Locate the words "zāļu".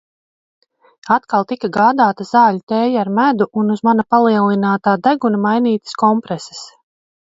2.31-2.63